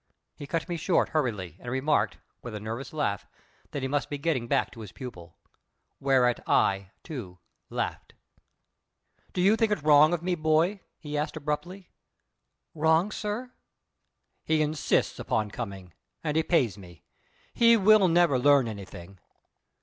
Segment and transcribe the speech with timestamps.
[0.35, 3.27] He cut me short hurriedly, and remarked, with a nervous laugh,
[3.69, 5.37] that he must be getting back to his pupil.
[5.99, 7.37] Whereat I, too,
[7.69, 8.15] laughed.
[9.31, 11.91] "Do you think it wrong of me, boy?" he asked abruptly.
[12.73, 13.51] "Wrong, sir?"
[14.43, 15.93] "He insists upon coming;
[16.23, 17.03] and he pays me.
[17.53, 19.19] He will never learn anything.